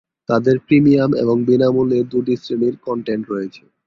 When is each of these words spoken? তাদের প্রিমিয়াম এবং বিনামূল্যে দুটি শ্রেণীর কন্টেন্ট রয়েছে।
তাদের 0.29 0.55
প্রিমিয়াম 0.59 1.11
এবং 1.15 1.35
বিনামূল্যে 1.47 1.99
দুটি 2.11 2.33
শ্রেণীর 2.37 2.75
কন্টেন্ট 2.85 3.23
রয়েছে। 3.27 3.63